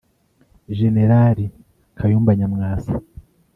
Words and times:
Jenerali 0.77 1.45
Kayumba 1.97 2.31
Nyamwasa 2.39 2.93